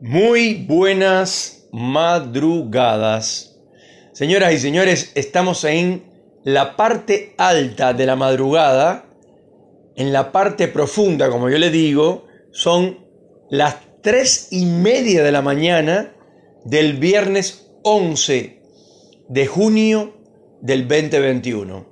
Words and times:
Muy 0.00 0.54
buenas 0.54 1.66
madrugadas. 1.72 3.58
Señoras 4.12 4.52
y 4.54 4.58
señores, 4.58 5.10
estamos 5.16 5.64
en 5.64 6.04
la 6.44 6.76
parte 6.76 7.34
alta 7.36 7.92
de 7.94 8.06
la 8.06 8.14
madrugada, 8.14 9.06
en 9.96 10.12
la 10.12 10.30
parte 10.30 10.68
profunda, 10.68 11.30
como 11.30 11.50
yo 11.50 11.58
le 11.58 11.70
digo, 11.70 12.26
son 12.52 13.08
las 13.50 13.78
tres 14.00 14.52
y 14.52 14.66
media 14.66 15.24
de 15.24 15.32
la 15.32 15.42
mañana 15.42 16.14
del 16.64 16.92
viernes 16.98 17.68
11 17.82 18.62
de 19.28 19.46
junio 19.48 20.14
del 20.60 20.86
2021. 20.86 21.86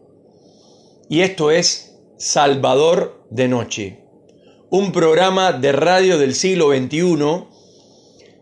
Y 1.09 1.23
esto 1.23 1.51
es 1.51 1.99
Salvador 2.19 3.27
de 3.31 3.49
Noche, 3.49 4.05
un 4.71 4.93
programa 4.93 5.53
de 5.53 5.73
radio 5.73 6.19
del 6.19 6.37
siglo 6.37 6.69
XXI 6.69 7.56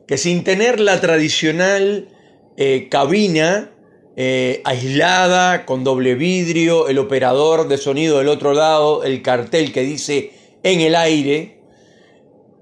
que 0.07 0.19
sin 0.19 0.45
tener 0.45 0.81
la 0.81 1.01
tradicional 1.01 2.09
eh, 2.57 2.89
cabina 2.91 3.71
eh, 4.17 4.61
aislada, 4.65 5.67
con 5.67 5.83
doble 5.83 6.15
vidrio, 6.15 6.89
el 6.89 6.99
operador 6.99 7.67
de 7.67 7.79
sonido 7.79 8.19
del 8.19 8.29
otro 8.29 8.53
lado, 8.53 9.03
el 9.03 9.23
cartel 9.23 9.73
que 9.73 9.83
dice 9.83 10.31
en 10.63 10.81
el 10.81 10.95
aire 10.95 11.61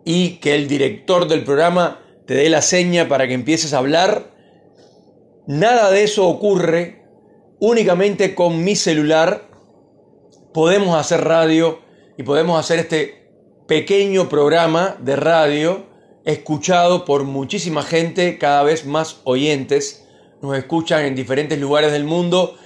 y 0.05 0.39
que 0.39 0.55
el 0.55 0.67
director 0.67 1.29
del 1.29 1.45
programa 1.45 2.01
te 2.27 2.35
dé 2.35 2.49
la 2.49 2.63
seña 2.63 3.09
para 3.09 3.29
que 3.29 3.35
empieces 3.35 3.75
a 3.75 3.79
hablar. 3.79 4.33
Nada 5.47 5.91
de 5.91 6.05
eso 6.05 6.27
ocurre. 6.27 7.03
Únicamente 7.61 8.35
con 8.35 8.65
mi 8.65 8.75
celular 8.75 9.49
podemos 10.55 10.99
hacer 10.99 11.23
radio 11.23 11.81
y 12.17 12.23
podemos 12.23 12.59
hacer 12.59 12.81
este 12.81 13.29
pequeño 13.69 14.29
programa 14.29 14.97
de 15.01 15.17
radio 15.17 15.92
escuchado 16.25 17.05
por 17.05 17.25
muchísima 17.25 17.83
gente, 17.83 18.39
cada 18.39 18.63
vez 18.63 18.87
más 18.87 19.21
oyentes. 19.25 20.07
Nos 20.41 20.57
escuchan 20.57 21.05
en 21.05 21.15
diferentes 21.15 21.59
lugares 21.59 21.93
del 21.93 22.05
mundo, 22.05 22.57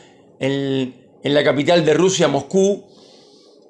en, 0.41 0.95
en 1.23 1.35
la 1.35 1.45
capital 1.45 1.85
de 1.85 1.95
Rusia, 1.95 2.29
Moscú, 2.29 2.87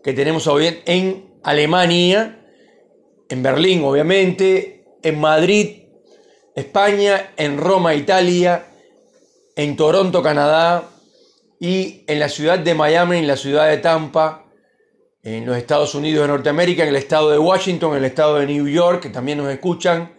que 0.03 0.13
tenemos 0.13 0.47
hoy 0.47 0.79
en 0.85 1.27
Alemania, 1.43 2.45
en 3.29 3.43
Berlín, 3.43 3.85
obviamente, 3.85 4.85
en 5.03 5.21
Madrid, 5.21 5.83
España, 6.55 7.33
en 7.37 7.59
Roma, 7.59 7.95
Italia, 7.95 8.67
en 9.57 9.77
Toronto, 9.77 10.23
Canadá, 10.23 10.91
y 11.59 12.05
en 12.07 12.21
la 12.21 12.29
ciudad 12.29 12.59
de 12.59 12.75
Miami, 12.75 13.19
en 13.19 13.27
la 13.27 13.37
ciudad 13.37 13.69
de 13.69 13.79
Tampa, 13.79 14.46
en 15.27 15.45
los 15.45 15.57
Estados 15.57 15.97
Unidos 15.97 16.23
de 16.23 16.29
Norteamérica, 16.29 16.85
en 16.85 16.91
el 16.91 16.97
estado 16.97 17.31
de 17.33 17.39
Washington, 17.39 17.93
en 17.93 17.99
el 17.99 18.05
estado 18.05 18.37
de 18.37 18.47
New 18.47 18.69
York, 18.69 19.03
que 19.03 19.09
también 19.09 19.39
nos 19.39 19.53
escuchan. 19.53 20.17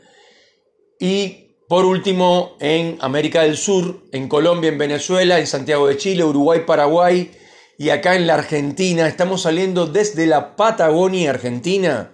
Y 1.00 1.56
por 1.70 1.86
último, 1.86 2.58
en 2.60 2.98
América 3.00 3.44
del 3.44 3.56
Sur, 3.56 4.04
en 4.12 4.28
Colombia, 4.28 4.68
en 4.68 4.78
Venezuela, 4.78 5.40
en 5.40 5.48
Santiago 5.48 5.88
de 5.88 5.96
Chile, 5.96 6.26
Uruguay, 6.26 6.64
Paraguay 6.68 7.32
y 7.78 7.90
acá 7.90 8.18
en 8.18 8.28
la 8.28 8.34
Argentina. 8.34 9.08
Estamos 9.08 9.44
saliendo 9.44 9.86
desde 9.86 10.28
la 10.28 10.58
Patagonia 10.58 11.30
Argentina, 11.30 12.14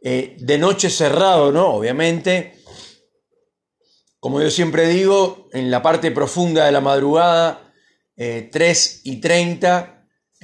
eh, 0.00 0.36
de 0.38 0.58
noche 0.58 0.90
cerrado, 0.90 1.50
¿no? 1.50 1.74
Obviamente. 1.74 2.60
Como 4.20 4.40
yo 4.40 4.52
siempre 4.52 4.86
digo, 4.86 5.48
en 5.52 5.68
la 5.68 5.82
parte 5.82 6.12
profunda 6.12 6.64
de 6.64 6.70
la 6.70 6.80
madrugada, 6.80 7.72
3 8.14 8.52
eh, 8.56 9.00
y 9.02 9.20
30 9.20 9.93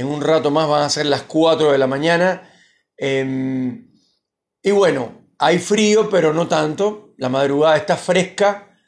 en 0.01 0.06
un 0.06 0.23
rato 0.23 0.51
más 0.51 0.67
van 0.67 0.83
a 0.83 0.89
ser 0.89 1.05
las 1.05 1.23
4 1.25 1.73
de 1.73 1.77
la 1.77 1.87
mañana. 1.87 2.51
Em, 2.97 3.93
y 4.62 4.70
bueno, 4.70 5.27
hay 5.39 5.59
frío, 5.59 6.09
pero 6.09 6.33
no 6.33 6.48
tanto. 6.48 7.12
La 7.19 7.29
madrugada 7.29 7.77
está 7.77 7.98
fresca, 7.98 8.78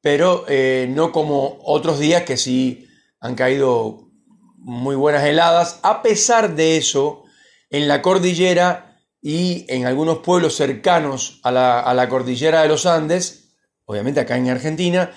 pero 0.00 0.44
eh, 0.48 0.88
no 0.90 1.12
como 1.12 1.60
otros 1.62 2.00
días 2.00 2.24
que 2.24 2.36
sí 2.36 2.88
han 3.20 3.36
caído 3.36 4.10
muy 4.56 4.96
buenas 4.96 5.24
heladas. 5.24 5.78
A 5.84 6.02
pesar 6.02 6.56
de 6.56 6.76
eso, 6.76 7.22
en 7.70 7.86
la 7.86 8.02
cordillera 8.02 9.00
y 9.22 9.66
en 9.68 9.86
algunos 9.86 10.18
pueblos 10.18 10.56
cercanos 10.56 11.38
a 11.44 11.52
la, 11.52 12.08
cordillera 12.08 12.62
de 12.62 12.68
los 12.68 12.86
Andes, 12.86 13.52
obviamente 13.84 14.18
acá 14.18 14.36
en 14.36 14.50
Argentina, 14.50 15.12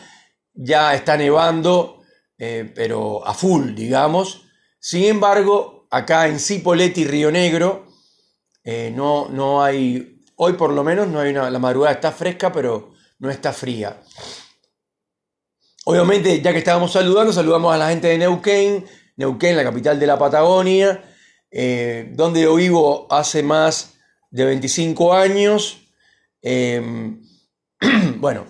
ya 0.53 0.93
está 0.93 1.17
nevando, 1.17 2.03
eh, 2.37 2.71
pero 2.75 3.25
a 3.25 3.33
full, 3.33 3.73
digamos. 3.73 4.42
Sin 4.85 5.05
embargo, 5.05 5.87
acá 5.91 6.27
en 6.27 6.41
Cipolletti, 6.41 7.05
Río 7.05 7.31
Negro, 7.31 7.87
eh, 8.65 8.91
no, 8.93 9.29
no 9.29 9.63
hay, 9.63 10.21
hoy 10.35 10.53
por 10.53 10.73
lo 10.73 10.83
menos 10.83 11.07
no 11.07 11.21
hay 11.21 11.29
una, 11.31 11.49
la 11.49 11.57
madrugada 11.57 11.93
está 11.93 12.11
fresca, 12.11 12.51
pero 12.51 12.91
no 13.19 13.29
está 13.29 13.53
fría. 13.53 14.01
Obviamente, 15.85 16.41
ya 16.41 16.51
que 16.51 16.57
estábamos 16.57 16.91
saludando, 16.91 17.31
saludamos 17.31 17.73
a 17.73 17.77
la 17.77 17.91
gente 17.91 18.09
de 18.09 18.17
Neuquén, 18.17 18.85
Neuquén, 19.15 19.55
la 19.55 19.63
capital 19.63 19.97
de 19.97 20.05
la 20.05 20.19
Patagonia, 20.19 21.01
eh, 21.49 22.11
donde 22.11 22.41
yo 22.41 22.55
vivo 22.55 23.07
hace 23.09 23.41
más 23.41 23.93
de 24.31 24.43
25 24.43 25.13
años. 25.13 25.77
Em, 26.41 27.21
bueno, 28.17 28.45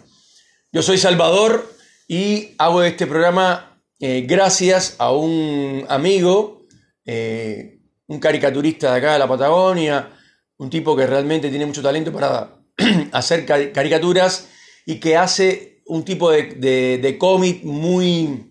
yo 0.71 0.81
soy 0.81 0.97
Salvador 0.97 1.71
y 2.07 2.55
hago 2.57 2.81
este 2.81 3.05
programa 3.05 3.72
eh, 4.05 4.25
gracias 4.27 4.97
a 4.99 5.13
un 5.13 5.85
amigo, 5.87 6.65
eh, 7.05 7.79
un 8.07 8.19
caricaturista 8.19 8.91
de 8.91 8.97
acá 8.97 9.13
de 9.13 9.19
la 9.19 9.29
Patagonia, 9.29 10.11
un 10.57 10.69
tipo 10.69 10.93
que 10.93 11.07
realmente 11.07 11.49
tiene 11.49 11.65
mucho 11.65 11.81
talento 11.81 12.11
para 12.11 12.65
hacer 13.13 13.45
caricaturas 13.45 14.49
y 14.85 14.99
que 14.99 15.15
hace 15.15 15.81
un 15.85 16.03
tipo 16.03 16.31
de, 16.31 17.15
cómic 17.17 17.63
muy, 17.63 18.45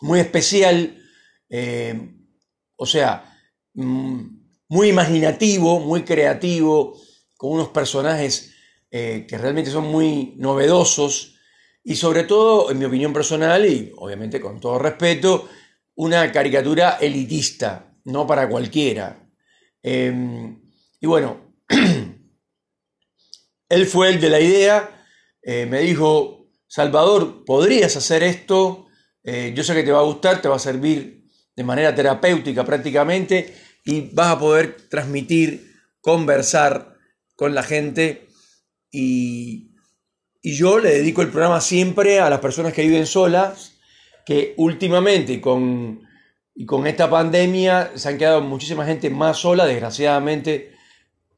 muy 0.00 0.18
especial, 0.18 1.00
eh, 1.48 2.10
o 2.74 2.84
sea, 2.84 3.32
mm, 3.74 4.22
muy 4.70 4.88
imaginativo, 4.88 5.78
muy 5.78 6.02
creativo, 6.02 7.00
con 7.36 7.52
unos 7.52 7.68
personajes 7.68 8.50
que 8.90 9.38
realmente 9.38 9.70
son 9.72 9.86
muy 9.86 10.34
novedosos 10.36 11.33
y 11.84 11.96
sobre 11.96 12.24
todo, 12.24 12.70
en 12.70 12.78
mi 12.78 12.86
opinión 12.86 13.12
personal, 13.12 13.66
y 13.66 13.92
obviamente 13.96 14.40
con 14.40 14.58
todo 14.58 14.78
respeto, 14.78 15.48
una 15.96 16.32
caricatura 16.32 16.96
elitista, 16.98 17.94
no 18.04 18.26
para 18.26 18.48
cualquiera. 18.48 19.28
Em, 19.82 20.62
y 20.98 21.06
bueno, 21.06 21.54
él 23.68 23.86
fue 23.86 24.08
el 24.08 24.20
de 24.20 24.30
la 24.30 24.40
idea, 24.40 25.06
eh, 25.42 25.66
me 25.66 25.80
dijo, 25.80 26.48
Salvador, 26.66 27.44
¿podrías 27.44 27.94
hacer 27.96 28.22
esto? 28.22 28.86
Eh, 29.22 29.52
yo 29.54 29.62
sé 29.62 29.74
que 29.74 29.82
te 29.82 29.92
va 29.92 30.00
a 30.00 30.04
gustar, 30.04 30.40
te 30.40 30.48
va 30.48 30.56
a 30.56 30.60
servir 30.60 31.28
de 31.54 31.64
manera 31.64 31.94
terapéutica 31.94 32.64
prácticamente 32.64 33.54
y 33.84 34.08
vas 34.14 34.28
a 34.28 34.38
poder 34.38 34.88
transmitir, 34.88 35.70
conversar 36.00 36.96
con 37.36 37.54
la 37.54 37.62
gente 37.62 38.26
y 38.90 39.73
y 40.46 40.54
yo 40.56 40.78
le 40.78 40.90
dedico 40.90 41.22
el 41.22 41.30
programa 41.30 41.58
siempre 41.62 42.20
a 42.20 42.28
las 42.28 42.40
personas 42.40 42.74
que 42.74 42.82
viven 42.82 43.06
solas, 43.06 43.78
que 44.26 44.52
últimamente 44.58 45.32
y 45.32 45.40
con, 45.40 46.06
y 46.54 46.66
con 46.66 46.86
esta 46.86 47.08
pandemia 47.08 47.92
se 47.94 48.10
han 48.10 48.18
quedado 48.18 48.42
muchísima 48.42 48.84
gente 48.84 49.08
más 49.08 49.38
sola, 49.38 49.64
desgraciadamente, 49.64 50.74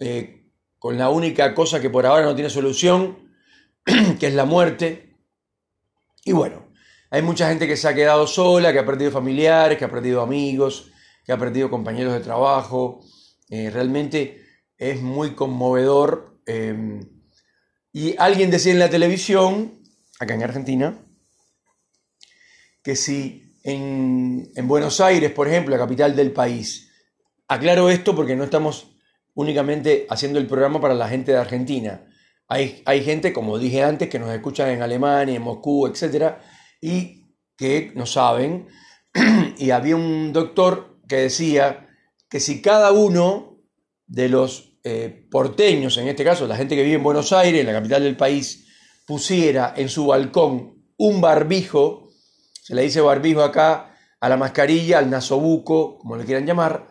eh, 0.01 0.51
con 0.81 0.99
la 0.99 1.09
única 1.09 1.55
cosa 1.55 1.81
que 1.81 1.89
por 1.89 2.05
ahora 2.05 2.25
no 2.25 2.35
tiene 2.35 2.51
solución, 2.51 3.31
que 4.19 4.27
es 4.27 4.35
la 4.35 4.45
muerte. 4.45 5.15
Y 6.25 6.33
bueno, 6.33 6.67
hay 7.09 7.23
mucha 7.23 7.49
gente 7.49 7.69
que 7.69 7.77
se 7.77 7.87
ha 7.87 7.95
quedado 7.95 8.27
sola, 8.27 8.73
que 8.73 8.81
ha 8.81 8.87
perdido 8.87 9.13
familiares, 9.13 9.79
que 9.79 9.85
ha 9.85 9.91
perdido 9.91 10.21
amigos, 10.21 10.91
que 11.25 11.31
ha 11.31 11.39
perdido 11.39 11.71
compañeros 11.71 12.13
de 12.13 12.21
trabajo. 12.21 13.05
Eh, 13.51 13.71
realmente 13.71 14.45
es 14.77 15.01
muy 15.01 15.37
conmovedor. 15.37 16.41
Eh, 16.45 17.07
y 17.97 18.15
alguien 18.19 18.51
decía 18.51 18.73
en 18.73 18.79
la 18.79 18.91
televisión, 18.91 19.73
acá 20.21 20.35
en 20.35 20.43
Argentina, 20.43 20.99
que 22.83 22.95
si 22.95 23.57
en, 23.63 24.53
Buenos 24.65 25.01
Aires, 25.01 25.33
por 25.33 25.49
ejemplo, 25.49 25.75
la 25.75 25.83
capital 25.83 26.15
del 26.15 26.31
país, 26.31 26.93
aclaro 27.49 27.89
esto 27.89 28.15
porque 28.15 28.37
no 28.37 28.45
estamos 28.45 28.99
únicamente 29.33 30.07
haciendo 30.11 30.39
el 30.39 30.47
programa 30.47 30.79
para 30.79 30.93
la 30.93 31.09
gente 31.09 31.33
de 31.33 31.39
Argentina. 31.39 32.07
Hay, 32.49 32.83
hay 32.85 33.03
gente, 33.03 33.33
como 33.33 33.59
dije 33.59 33.83
antes, 33.83 34.11
que 34.11 34.19
nos 34.19 34.29
escuchan 34.31 34.69
en 34.69 34.83
Alemania, 34.83 35.35
en 35.35 35.41
Moscú, 35.41 35.87
etc. 35.87 36.35
Y 36.83 37.25
que 37.57 37.93
no 37.95 38.05
saben. 38.05 38.69
y 39.57 39.71
había 39.71 39.97
un 39.97 40.35
doctor 40.35 41.01
que 41.09 41.17
decía 41.17 41.89
que 42.29 42.41
si 42.41 42.61
cada 42.61 42.93
uno 42.93 43.59
de 44.07 44.29
los 44.29 44.66
eh, 44.89 45.27
porteños, 45.29 45.99
en 45.99 46.07
este 46.07 46.23
caso 46.23 46.47
la 46.47 46.55
gente 46.55 46.77
que 46.77 46.85
vive 46.85 46.95
en 46.95 47.03
Buenos 47.03 47.33
Aires, 47.33 47.61
en 47.61 47.67
la 47.67 47.73
capital 47.73 48.05
del 48.05 48.17
país, 48.17 48.69
pusiera 49.05 49.75
en 49.77 49.89
su 49.89 50.07
balcón 50.07 50.87
un 50.97 51.21
barbijo, 51.21 52.11
se 52.63 52.73
le 52.73 52.83
dice 52.83 53.01
barbijo 53.01 53.43
acá 53.43 53.99
a 54.21 54.29
la 54.29 54.37
mascarilla, 54.37 54.99
al 54.99 55.11
nasobuco, 55.11 55.99
como 55.99 56.17
le 56.17 56.25
quieran 56.25 56.47
llamar, 56.47 56.87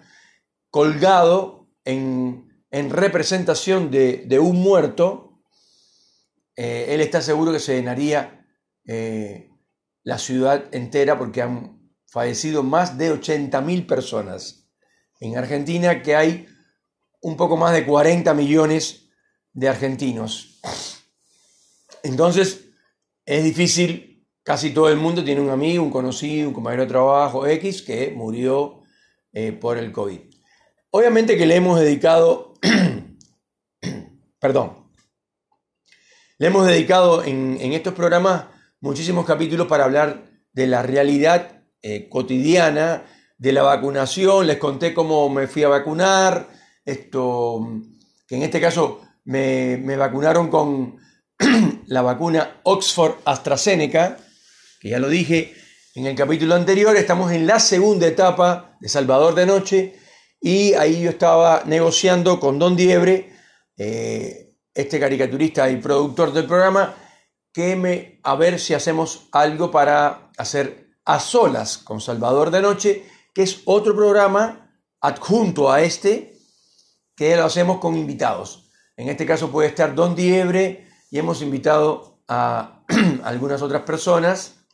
colgado 0.70 1.70
en, 1.86 2.52
representación 2.70 3.90
de, 3.92 4.40
un 4.42 4.58
muerto, 4.58 5.40
eh, 6.58 6.88
él 6.90 7.00
está 7.00 7.22
seguro 7.22 7.54
que 7.54 7.60
se 7.60 7.78
llenaría 7.78 8.46
eh, 8.86 9.52
la 10.04 10.18
ciudad 10.18 10.66
entera 10.76 11.18
porque 11.18 11.42
han 11.42 11.94
fallecido 12.08 12.62
más 12.62 12.98
de 12.98 13.14
80.000 13.14 13.88
personas. 13.88 14.68
En 15.22 15.38
Argentina 15.38 16.02
que 16.02 16.18
hay 16.18 16.48
un 17.22 17.38
poco 17.38 17.58
más 17.58 17.74
de 17.74 17.86
40 17.86 18.34
millones 18.34 19.10
de 19.54 19.70
argentinos. 19.70 20.60
Entonces, 22.04 22.66
es 23.26 23.44
difícil, 23.44 24.28
casi 24.44 24.72
todo 24.72 24.90
el 24.90 24.98
mundo 24.98 25.24
tiene 25.24 25.42
un 25.42 25.50
amigo, 25.50 25.84
un 25.84 25.92
conocido, 25.92 26.48
un 26.48 26.54
compañero 26.54 26.84
de 26.84 26.90
trabajo 26.90 27.48
X 27.48 27.82
que 27.82 28.12
murió 28.16 28.84
eh, 29.34 29.52
por 29.52 29.78
el 29.78 29.92
COVID. 29.92 30.20
Obviamente 30.92 31.38
que 31.38 31.46
le 31.46 31.56
hemos 31.56 31.80
dedicado, 31.80 32.54
perdón, 34.40 34.86
le 36.38 36.48
hemos 36.48 36.68
dedicado 36.68 37.24
en, 37.24 37.58
estos 37.74 37.94
programas 37.94 38.46
muchísimos 38.82 39.26
capítulos 39.26 39.68
para 39.68 39.86
hablar 39.86 40.26
de 40.52 40.68
la 40.68 40.84
realidad 40.84 41.64
eh, 41.82 42.08
cotidiana 42.10 43.06
de 43.38 43.54
la 43.54 43.64
vacunación. 43.64 44.48
Les 44.48 44.58
conté 44.58 44.94
cómo 44.94 45.30
me 45.30 45.48
fui 45.48 45.64
a 45.64 45.70
vacunar, 45.70 46.50
esto, 46.86 47.68
que 48.28 48.36
en 48.36 48.44
este 48.44 48.62
caso 48.62 49.02
me, 49.26 49.78
me 49.78 49.98
vacunaron 49.98 50.50
con 50.50 50.98
la 51.88 52.02
vacuna 52.02 52.62
Oxford 52.64 53.16
AstraZeneca, 53.26 54.18
que 54.80 54.90
ya 54.90 55.00
lo 55.00 55.10
dije 55.10 55.54
en 55.96 56.06
el 56.06 56.16
capítulo 56.16 56.56
anterior, 56.56 56.96
estamos 56.96 57.32
en 57.32 57.48
la 57.48 57.60
segunda 57.60 58.08
etapa 58.08 58.78
de 58.80 58.90
Salvador 58.90 59.34
de 59.34 59.46
Noche 59.46 59.96
y 60.42 60.74
ahí 60.74 61.02
yo 61.02 61.10
estaba 61.10 61.64
negociando 61.66 62.40
con 62.40 62.60
Don 62.60 62.76
Diebre, 62.76 63.34
eh, 63.78 64.54
este 64.74 65.00
caricaturista 65.00 65.70
y 65.70 65.78
productor 65.78 66.34
del 66.34 66.46
programa, 66.46 66.96
que 67.54 67.76
me, 67.76 68.20
a 68.24 68.36
ver 68.36 68.60
si 68.60 68.74
hacemos 68.74 69.30
algo 69.32 69.72
para 69.72 70.30
hacer 70.38 70.98
a 71.06 71.20
solas 71.20 71.78
con 71.78 72.02
Salvador 72.02 72.52
de 72.52 72.62
Noche, 72.62 73.06
que 73.34 73.44
es 73.44 73.62
otro 73.66 73.96
programa 73.96 74.70
adjunto 75.00 75.72
a 75.72 75.82
este, 75.82 76.35
que 77.16 77.36
lo 77.36 77.46
hacemos 77.46 77.80
con 77.80 77.96
invitados. 77.96 78.70
En 78.98 79.10
este 79.10 79.26
caso 79.26 79.52
puede 79.52 79.70
estar 79.70 79.96
Don 79.96 80.16
Diebre 80.16 80.88
y 81.10 81.18
hemos 81.18 81.42
invitado 81.42 82.20
a 82.28 82.84
algunas 83.24 83.62
otras 83.62 83.84
personas. 83.84 84.66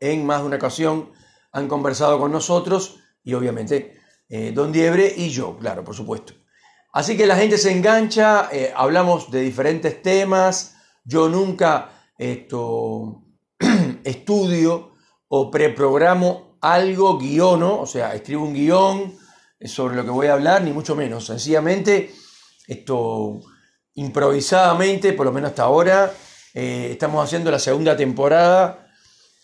En 0.00 0.26
más 0.26 0.40
de 0.40 0.46
una 0.46 0.56
ocasión 0.56 1.12
han 1.52 1.68
conversado 1.68 2.18
con 2.18 2.32
nosotros 2.32 3.00
y 3.22 3.34
obviamente 3.34 4.00
eh, 4.28 4.52
Don 4.52 4.72
Diebre 4.72 5.12
y 5.16 5.30
yo, 5.30 5.56
claro, 5.58 5.84
por 5.84 5.94
supuesto. 5.94 6.34
Así 6.92 7.16
que 7.16 7.26
la 7.26 7.36
gente 7.36 7.56
se 7.56 7.72
engancha, 7.72 8.48
eh, 8.52 8.72
hablamos 8.76 9.30
de 9.30 9.40
diferentes 9.40 10.02
temas, 10.02 10.76
yo 11.04 11.28
nunca 11.28 11.90
esto, 12.18 13.22
estudio 14.04 14.92
o 15.28 15.50
preprogramo 15.50 16.58
algo, 16.60 17.18
guiono, 17.18 17.80
o 17.80 17.86
sea, 17.86 18.14
escribo 18.14 18.44
un 18.44 18.54
guion 18.54 19.21
sobre 19.64 19.96
lo 19.96 20.04
que 20.04 20.10
voy 20.10 20.26
a 20.28 20.34
hablar, 20.34 20.62
ni 20.62 20.72
mucho 20.72 20.94
menos, 20.94 21.26
sencillamente, 21.26 22.10
esto, 22.66 23.40
improvisadamente, 23.94 25.12
por 25.12 25.26
lo 25.26 25.32
menos 25.32 25.50
hasta 25.50 25.64
ahora, 25.64 26.12
eh, 26.54 26.88
estamos 26.92 27.24
haciendo 27.24 27.50
la 27.50 27.58
segunda 27.58 27.96
temporada 27.96 28.88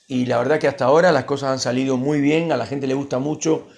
y 0.07 0.27
la 0.27 0.39
verdad 0.39 0.59
que 0.59 0.69
hasta 0.69 0.87
ahora 0.87 1.13
las 1.13 1.25
cosas 1.25 1.51
han 1.51 1.61
salido 1.61 1.97
muy 1.97 2.21
bien, 2.21 2.53
a 2.53 2.57
la 2.57 2.67
gente 2.67 2.87
le 2.87 2.95
gusta 2.95 3.19
mucho 3.19 3.69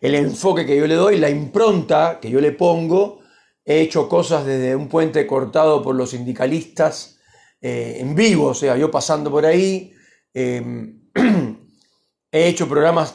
el 0.00 0.14
enfoque 0.14 0.64
que 0.64 0.76
yo 0.76 0.86
le 0.86 0.94
doy, 0.94 1.18
la 1.18 1.28
impronta 1.28 2.18
que 2.20 2.30
yo 2.30 2.40
le 2.40 2.52
pongo. 2.52 3.20
He 3.64 3.80
hecho 3.80 4.08
cosas 4.08 4.46
desde 4.46 4.74
un 4.74 4.88
puente 4.88 5.26
cortado 5.26 5.82
por 5.82 5.94
los 5.94 6.10
sindicalistas 6.10 7.18
eh, 7.60 7.98
en 8.00 8.14
vivo, 8.14 8.46
o 8.46 8.54
sea, 8.54 8.76
yo 8.76 8.90
pasando 8.90 9.30
por 9.30 9.44
ahí. 9.44 9.92
Em, 10.32 11.10
he 12.32 12.48
hecho 12.48 12.68
programas, 12.68 13.14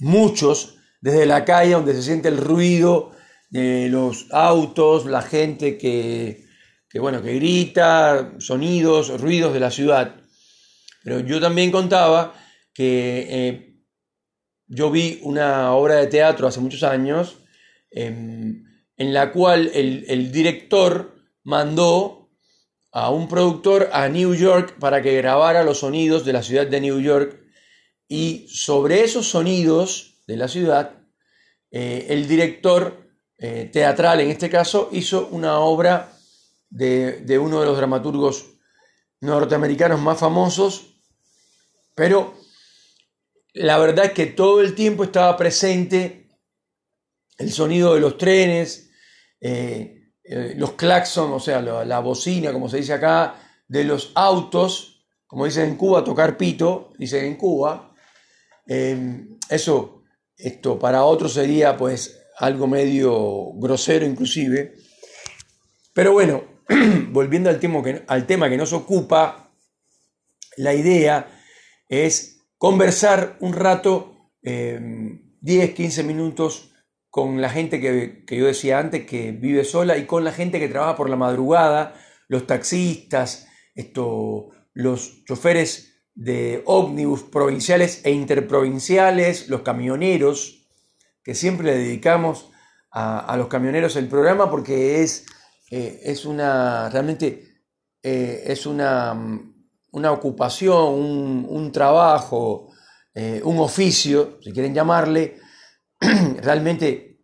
muchos, 0.00 0.73
desde 1.04 1.26
la 1.26 1.44
calle, 1.44 1.72
donde 1.72 1.92
se 1.92 2.02
siente 2.02 2.28
el 2.28 2.38
ruido 2.38 3.10
de 3.50 3.90
los 3.90 4.26
autos, 4.30 5.04
la 5.04 5.20
gente 5.20 5.76
que, 5.76 6.46
bueno, 6.98 7.20
que 7.20 7.34
grita, 7.34 8.36
sonidos, 8.38 9.20
ruidos 9.20 9.52
de 9.52 9.60
la 9.60 9.70
ciudad. 9.70 10.16
Pero 11.02 11.20
yo 11.20 11.42
también 11.42 11.70
contaba 11.70 12.32
que 12.72 13.26
eh, 13.28 13.76
yo 14.66 14.90
vi 14.90 15.20
una 15.24 15.74
obra 15.74 15.96
de 15.96 16.06
teatro 16.06 16.48
hace 16.48 16.60
muchos 16.60 16.82
años 16.82 17.36
em, 17.90 18.64
en 18.96 19.12
la 19.12 19.30
cual 19.30 19.72
el, 19.74 20.32
director 20.32 21.16
mandó 21.42 22.30
a 22.92 23.10
un 23.10 23.28
productor 23.28 23.90
a 23.92 24.08
New 24.08 24.34
York 24.34 24.78
para 24.80 25.02
que 25.02 25.18
grabara 25.18 25.64
los 25.64 25.80
sonidos 25.80 26.24
de 26.24 26.32
la 26.32 26.42
ciudad 26.42 26.66
de 26.66 26.80
New 26.80 26.98
York 26.98 27.42
y 28.08 28.46
sobre 28.48 29.04
esos 29.04 29.26
sonidos 29.28 30.13
de 30.26 30.36
la 30.36 30.48
ciudad 30.48 30.92
eh, 31.70 32.06
el 32.10 32.28
director 32.28 33.08
eh, 33.38 33.68
teatral 33.72 34.20
en 34.20 34.30
este 34.30 34.48
caso 34.48 34.88
hizo 34.92 35.28
una 35.30 35.58
obra 35.58 36.12
de, 36.70 37.20
de 37.20 37.38
uno 37.38 37.60
de 37.60 37.66
los 37.66 37.76
dramaturgos 37.76 38.46
norteamericanos 39.20 40.00
más 40.00 40.18
famosos 40.18 40.94
pero 41.94 42.34
la 43.54 43.78
verdad 43.78 44.06
es 44.06 44.12
que 44.12 44.26
todo 44.26 44.60
el 44.60 44.74
tiempo 44.74 45.04
estaba 45.04 45.36
presente 45.36 46.24
el 47.38 47.52
sonido 47.52 47.94
de 47.94 48.00
los 48.00 48.18
trenes, 48.18 48.90
eh, 49.40 50.12
los 50.56 50.72
claxons, 50.72 51.32
o 51.32 51.40
sea, 51.40 51.60
la, 51.60 51.98
bocina, 52.00 52.52
como 52.52 52.68
se 52.68 52.78
dice 52.78 52.94
acá, 52.94 53.36
de 53.68 53.84
los 53.84 54.12
autos, 54.14 55.06
como 55.26 55.44
dicen 55.44 55.70
en 55.70 55.76
Cuba, 55.76 56.04
tocar 56.04 56.36
pito, 56.36 56.92
dicen 56.98 57.24
en 57.24 57.36
Cuba. 57.36 57.94
Eso, 58.66 59.93
esto 60.36 60.78
para 60.78 61.04
otros 61.04 61.34
sería 61.34 61.76
pues 61.76 62.20
algo 62.38 62.66
medio 62.66 63.52
grosero 63.54 64.06
inclusive. 64.06 64.74
Pero 65.92 66.12
bueno, 66.12 66.44
volviendo 67.10 67.50
al 67.50 67.60
tema, 67.60 67.82
que, 67.82 68.02
al 68.06 68.26
tema 68.26 68.48
que 68.48 68.56
nos 68.56 68.72
ocupa, 68.72 69.52
la 70.56 70.74
idea 70.74 71.28
es 71.88 72.46
conversar 72.58 73.36
un 73.40 73.52
rato, 73.52 74.30
10, 74.42 75.22
eh, 75.42 75.74
15 75.74 76.02
minutos 76.02 76.70
con 77.10 77.40
la 77.40 77.48
gente 77.48 77.80
que, 77.80 78.24
yo 78.36 78.46
decía 78.46 78.78
antes, 78.78 79.06
que 79.06 79.30
vive 79.30 79.64
sola, 79.64 79.96
y 79.96 80.06
con 80.06 80.24
la 80.24 80.32
gente 80.32 80.58
que 80.58 80.68
trabaja 80.68 80.96
por 80.96 81.08
la 81.08 81.16
madrugada, 81.16 81.94
los 82.26 82.46
taxistas, 82.46 83.46
esto, 83.74 84.48
los 84.72 85.24
choferes 85.24 85.93
de 86.14 86.62
ómnibus 86.66 87.22
provinciales 87.22 88.00
e 88.04 88.12
interprovinciales, 88.12 89.48
los 89.48 89.62
camioneros, 89.62 90.66
que 91.22 91.34
siempre 91.34 91.66
le 91.66 91.78
dedicamos 91.78 92.50
a, 92.90 93.34
los 93.36 93.48
camioneros 93.48 93.96
el 93.96 94.06
programa 94.06 94.48
porque 94.50 95.02
es, 95.02 95.26
eh, 95.70 96.00
es 96.04 96.24
una, 96.24 96.88
realmente 96.90 97.62
eh, 98.02 98.44
es 98.46 98.66
una 98.66 99.44
una 99.94 100.10
ocupación, 100.10 100.92
un, 101.48 101.70
trabajo, 101.70 102.72
eh, 103.14 103.40
un 103.44 103.58
oficio, 103.58 104.38
si 104.42 104.52
quieren 104.52 104.74
llamarle, 104.74 105.38
realmente 106.42 107.20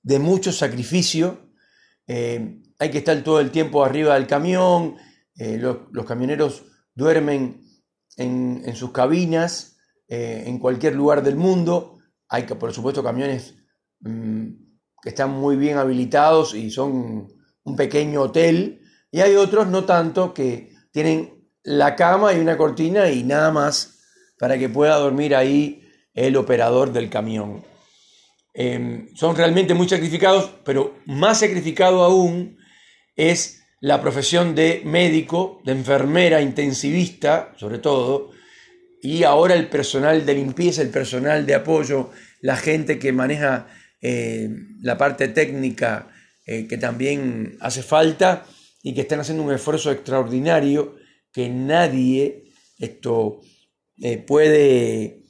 de 0.00 0.18
mucho 0.20 0.52
sacrificio. 0.52 1.50
Hay 2.06 2.90
que 2.90 2.98
estar 2.98 3.20
todo 3.22 3.40
el 3.40 3.50
tiempo 3.50 3.84
arriba 3.84 4.14
del 4.14 4.28
camión, 4.28 4.96
los, 5.34 6.06
camioneros 6.06 6.66
duermen 6.94 7.64
en, 8.16 8.76
sus 8.76 8.92
cabinas, 8.92 9.78
en 10.08 10.58
cualquier 10.58 10.94
lugar 10.94 11.22
del 11.22 11.36
mundo. 11.36 11.98
Hay, 12.28 12.44
por 12.44 12.72
supuesto, 12.72 13.02
camiones 13.02 13.54
mm, 14.00 14.48
que 15.02 15.08
están 15.08 15.30
muy 15.30 15.56
bien 15.56 15.78
habilitados 15.78 16.54
y 16.54 16.70
son 16.70 17.28
un 17.64 17.76
pequeño 17.76 18.22
hotel, 18.22 18.80
y 19.10 19.20
hay 19.20 19.36
otros 19.36 19.66
no 19.66 19.84
tanto 19.84 20.32
que 20.34 20.74
tienen 20.92 21.40
la 21.62 21.96
cama 21.96 22.32
y 22.32 22.40
una 22.40 22.56
cortina 22.56 23.10
y 23.10 23.22
nada 23.22 23.50
más 23.50 24.00
para 24.38 24.58
que 24.58 24.68
pueda 24.68 24.96
dormir 24.96 25.34
ahí 25.34 25.82
el 26.14 26.36
operador 26.36 26.92
del 26.92 27.10
camión. 27.10 27.64
Em, 28.54 29.14
son 29.14 29.36
realmente 29.36 29.74
muy 29.74 29.88
sacrificados, 29.88 30.50
pero 30.64 30.96
más 31.06 31.40
sacrificado 31.40 32.02
aún 32.02 32.58
es 33.14 33.59
la 33.80 34.00
profesión 34.00 34.54
de 34.54 34.82
médico, 34.84 35.60
de 35.64 35.72
enfermera, 35.72 36.42
intensivista, 36.42 37.54
sobre 37.56 37.78
todo, 37.78 38.30
y 39.02 39.24
ahora 39.24 39.54
el 39.54 39.68
personal 39.68 40.26
de 40.26 40.34
limpieza, 40.34 40.82
el 40.82 40.90
personal 40.90 41.46
de 41.46 41.54
apoyo, 41.54 42.10
la 42.42 42.56
gente 42.56 42.98
que 42.98 43.12
maneja 43.12 43.68
eh, 44.02 44.50
la 44.82 44.98
parte 44.98 45.28
técnica 45.28 46.08
eh, 46.46 46.66
que 46.66 46.76
también 46.76 47.56
hace 47.60 47.82
falta 47.82 48.46
y 48.82 48.94
que 48.94 49.02
están 49.02 49.20
haciendo 49.20 49.42
un 49.42 49.52
esfuerzo 49.52 49.90
extraordinario 49.90 50.96
que 51.32 51.48
nadie 51.48 52.44
esto 52.78 53.40
eh, 54.02 54.18
puede 54.18 55.22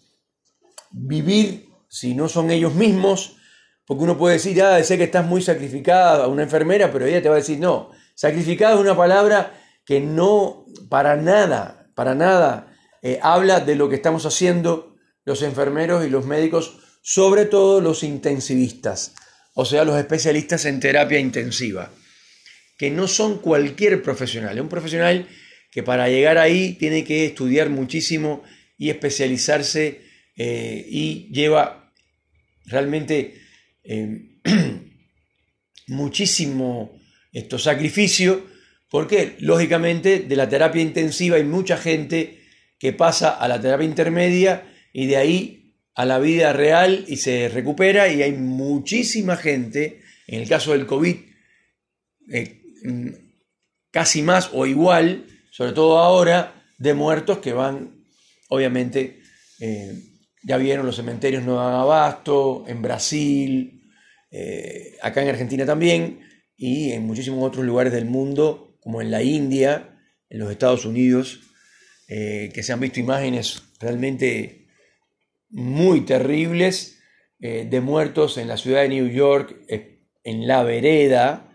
vivir 0.93 1.69
si 1.89 2.15
no 2.15 2.29
son 2.29 2.51
ellos 2.51 2.75
mismos, 2.75 3.37
porque 3.85 4.05
uno 4.05 4.17
puede 4.17 4.37
decir, 4.37 4.63
ah, 4.63 4.83
sé 4.83 4.97
que 4.97 5.05
estás 5.05 5.27
muy 5.27 5.43
sacrificada, 5.43 6.29
una 6.29 6.45
enfermera, 6.45 6.93
pero 6.93 7.07
ella 7.07 7.21
te 7.21 7.29
va 7.29 7.35
a 7.35 7.39
decir, 7.39 7.59
no, 7.59 7.91
Sacrificado 8.21 8.75
es 8.75 8.81
una 8.83 8.95
palabra 8.95 9.59
que 9.87 9.99
no 9.99 10.67
para 10.91 11.17
nada, 11.17 11.91
para 11.95 12.15
nada 12.15 12.77
eh, 13.01 13.19
habla 13.23 13.61
de 13.61 13.77
lo 13.77 13.89
que 13.89 13.95
estamos 13.95 14.27
haciendo 14.27 14.95
los 15.25 15.41
enfermeros 15.41 16.05
y 16.05 16.11
los 16.11 16.27
médicos, 16.27 16.81
sobre 17.01 17.47
todo 17.47 17.81
los 17.81 18.03
intensivistas, 18.03 19.15
o 19.55 19.65
sea, 19.65 19.87
los 19.87 19.97
especialistas 19.97 20.67
en 20.67 20.81
terapia 20.81 21.19
intensiva, 21.19 21.93
que 22.77 22.91
no 22.91 23.09
son 23.09 23.39
cualquier 23.39 24.03
profesional, 24.03 24.55
es 24.55 24.63
un 24.63 24.69
profesional 24.69 25.27
que 25.73 25.83
para 25.83 26.11
llegar 26.11 26.37
ahí 26.37 26.75
tiene 26.75 27.05
que 27.05 27.25
estudiar 27.25 27.71
muchísimo 27.71 28.43
y 28.77 28.91
especializarse 28.91 30.03
eh, 30.37 30.87
y 30.91 31.33
lleva 31.33 31.91
realmente 32.67 33.41
eh, 33.83 34.43
muchísimo 35.87 37.00
esto, 37.33 37.59
sacrificio, 37.59 38.45
porque 38.91 39.37
lógicamente 39.39 40.21
de 40.21 40.37
la 40.37 40.49
terapia 40.49 40.83
intensiva 40.83 41.37
hay 41.37 41.45
mucha 41.45 41.77
gente 41.77 42.41
que 42.79 42.93
pasa 42.93 43.31
a 43.31 43.47
la 43.47 43.61
terapia 43.61 43.87
intermedia 43.87 44.65
y 44.93 45.07
de 45.07 45.17
ahí 45.17 45.75
a 45.95 46.05
la 46.05 46.19
vida 46.19 46.53
real 46.53 47.05
y 47.07 47.17
se 47.17 47.49
recupera 47.49 48.09
y 48.09 48.23
hay 48.23 48.33
muchísima 48.33 49.37
gente, 49.37 50.01
en 50.27 50.41
el 50.41 50.49
caso 50.49 50.73
del 50.73 50.87
COVID, 50.87 51.17
eh, 52.33 52.63
casi 53.91 54.23
más 54.23 54.51
o 54.53 54.67
igual, 54.67 55.27
sobre 55.51 55.73
todo 55.73 55.99
ahora, 55.99 56.65
de 56.79 56.95
muertos 56.95 57.39
que 57.39 57.53
van, 57.53 58.07
obviamente, 58.49 59.21
eh, 59.61 59.93
ya 60.43 60.57
vieron 60.57 60.87
los 60.87 60.97
cementerios 60.97 61.45
no 61.45 61.57
dan 61.57 61.75
abasto, 61.75 62.65
en 62.67 62.81
Brasil, 62.81 63.83
eh, 64.31 64.97
acá 65.03 65.23
en 65.23 65.29
Argentina 65.29 65.67
también, 65.67 66.21
y 66.63 66.93
en 66.93 67.07
muchísimos 67.07 67.43
otros 67.43 67.65
lugares 67.65 67.91
del 67.91 68.05
mundo, 68.05 68.77
como 68.81 69.01
en 69.01 69.11
la 69.11 69.23
India, 69.23 69.99
en 70.29 70.41
los 70.41 70.51
Estados 70.51 70.85
Unidos, 70.85 71.41
eh, 72.07 72.51
que 72.53 72.63
se 72.63 72.75
han 72.75 72.81
visto 72.81 73.01
imágenes 73.01 73.63
realmente 73.81 74.67
muy 75.49 76.03
terribles 76.03 76.99
eh, 77.41 77.67
de 77.69 77.81
muertos 77.81 78.37
en 78.37 78.47
la 78.47 78.59
ciudad 78.59 78.83
de 78.83 78.91
New 78.91 79.09
York, 79.09 79.57
en 80.23 80.47
la 80.47 80.63
vereda, 80.63 81.51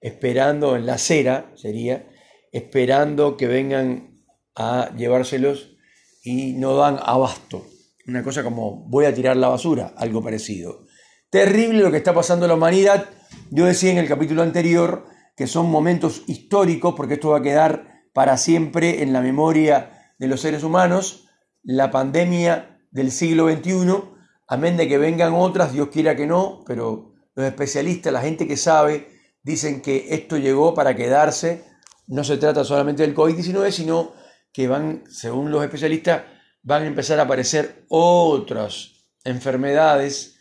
esperando, 0.00 0.76
en 0.76 0.86
la 0.86 0.94
acera 0.94 1.50
sería, 1.56 2.08
esperando 2.52 3.36
que 3.36 3.48
vengan 3.48 4.22
a 4.54 4.94
llevárselos 4.96 5.76
y 6.22 6.52
no 6.52 6.76
dan 6.76 7.00
abasto. 7.02 7.66
Una 8.06 8.22
cosa 8.22 8.44
como 8.44 8.88
voy 8.88 9.06
a 9.06 9.14
tirar 9.14 9.36
la 9.36 9.48
basura, 9.48 9.94
algo 9.96 10.22
parecido. 10.22 10.86
Terrible 11.28 11.82
lo 11.82 11.90
que 11.90 11.96
está 11.96 12.14
pasando 12.14 12.44
en 12.44 12.50
la 12.50 12.54
humanidad 12.54 13.08
yo 13.50 13.66
decía 13.66 13.90
en 13.90 13.98
el 13.98 14.08
capítulo 14.08 14.42
anterior 14.42 15.06
que 15.36 15.46
son 15.46 15.70
momentos 15.70 16.22
históricos, 16.26 16.94
porque 16.96 17.14
esto 17.14 17.30
va 17.30 17.38
a 17.38 17.42
quedar 17.42 18.04
para 18.12 18.36
siempre 18.36 19.02
en 19.02 19.12
la 19.12 19.20
memoria 19.20 20.12
de 20.18 20.28
los 20.28 20.40
seres 20.40 20.62
humanos, 20.62 21.28
la 21.62 21.90
pandemia 21.90 22.78
del 22.90 23.10
siglo 23.10 23.50
XXI, 23.50 24.02
amén 24.46 24.76
de 24.76 24.88
que 24.88 24.98
vengan 24.98 25.34
otras, 25.34 25.72
Dios 25.72 25.88
quiera 25.88 26.14
que 26.14 26.26
no, 26.26 26.62
pero 26.66 27.14
los 27.34 27.46
especialistas, 27.46 28.12
la 28.12 28.20
gente 28.20 28.46
que 28.46 28.56
sabe, 28.56 29.08
dicen 29.42 29.82
que 29.82 30.06
esto 30.10 30.36
llegó 30.36 30.74
para 30.74 30.94
quedarse, 30.94 31.64
no 32.06 32.22
se 32.22 32.36
trata 32.36 32.64
solamente 32.64 33.02
del 33.02 33.14
COVID-19, 33.14 33.70
sino 33.70 34.12
que 34.52 34.68
van, 34.68 35.04
según 35.08 35.50
los 35.50 35.64
especialistas, 35.64 36.22
van 36.62 36.82
a 36.84 36.86
empezar 36.86 37.18
a 37.18 37.24
aparecer 37.24 37.84
otras 37.88 38.92
enfermedades 39.24 40.38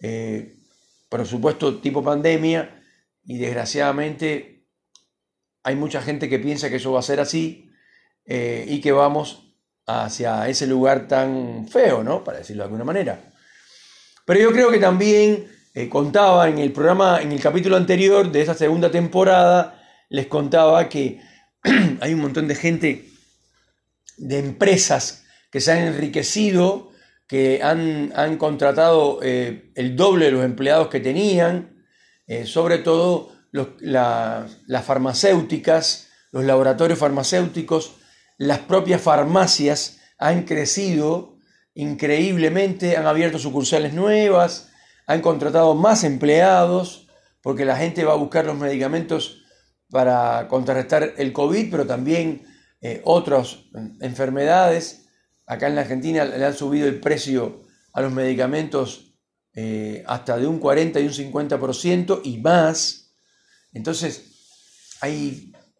eh, 0.00 0.57
por 1.08 1.26
supuesto 1.26 1.78
tipo 1.78 2.02
pandemia, 2.02 2.82
y 3.24 3.38
desgraciadamente 3.38 4.66
hay 5.62 5.76
mucha 5.76 6.00
gente 6.00 6.28
que 6.28 6.38
piensa 6.38 6.70
que 6.70 6.76
eso 6.76 6.92
va 6.92 7.00
a 7.00 7.02
ser 7.02 7.20
así 7.20 7.70
eh, 8.24 8.64
y 8.68 8.80
que 8.80 8.92
vamos 8.92 9.54
hacia 9.86 10.48
ese 10.48 10.66
lugar 10.66 11.08
tan 11.08 11.68
feo, 11.68 12.02
¿no? 12.02 12.24
Para 12.24 12.38
decirlo 12.38 12.62
de 12.62 12.66
alguna 12.66 12.84
manera. 12.84 13.32
Pero 14.24 14.40
yo 14.40 14.52
creo 14.52 14.70
que 14.70 14.78
también 14.78 15.46
eh, 15.74 15.88
contaba 15.88 16.48
en 16.48 16.58
el 16.58 16.72
programa, 16.72 17.20
en 17.22 17.32
el 17.32 17.40
capítulo 17.40 17.76
anterior 17.76 18.30
de 18.30 18.42
esa 18.42 18.54
segunda 18.54 18.90
temporada, 18.90 19.82
les 20.08 20.26
contaba 20.26 20.88
que 20.88 21.20
hay 22.00 22.14
un 22.14 22.20
montón 22.20 22.48
de 22.48 22.54
gente, 22.54 23.08
de 24.16 24.38
empresas 24.38 25.24
que 25.50 25.60
se 25.60 25.72
han 25.72 25.78
enriquecido 25.78 26.87
que 27.28 27.62
han, 27.62 28.36
contratado 28.38 29.20
eh, 29.22 29.70
el 29.74 29.94
doble 29.96 30.26
de 30.26 30.32
los 30.32 30.44
empleados 30.44 30.88
que 30.88 30.98
tenían, 30.98 31.84
eh, 32.26 32.46
sobre 32.46 32.78
todo 32.78 33.32
las 33.52 34.84
farmacéuticas, 34.84 36.08
los 36.32 36.44
laboratorios 36.44 36.98
farmacéuticos, 36.98 37.96
las 38.38 38.60
propias 38.60 39.02
farmacias 39.02 40.00
han 40.18 40.44
crecido 40.44 41.36
increíblemente, 41.74 42.96
han 42.96 43.06
abierto 43.06 43.38
sucursales 43.38 43.92
nuevas, 43.92 44.70
han 45.06 45.20
contratado 45.20 45.74
más 45.74 46.04
empleados, 46.04 47.08
porque 47.42 47.64
la 47.64 47.76
gente 47.76 48.04
va 48.04 48.14
a 48.14 48.16
buscar 48.16 48.46
los 48.46 48.56
medicamentos 48.56 49.42
para 49.90 50.48
contrarrestar 50.48 51.14
el 51.18 51.32
COVID, 51.32 51.70
pero 51.70 51.86
también 51.86 52.42
eh, 52.80 53.00
otras 53.04 53.58
enfermedades. 54.00 55.07
Acá 55.48 55.66
en 55.66 55.76
la 55.76 55.80
Argentina 55.80 56.26
le 56.26 56.44
han 56.44 56.54
subido 56.54 56.86
el 56.86 57.00
precio 57.00 57.62
a 57.94 58.02
los 58.02 58.12
medicamentos 58.12 59.14
eh, 59.54 60.04
hasta 60.06 60.36
de 60.36 60.46
un 60.46 60.58
40 60.58 61.00
y 61.00 61.06
un 61.06 61.12
50% 61.12 62.20
y 62.22 62.36
más. 62.36 63.14
Entonces, 63.72 64.26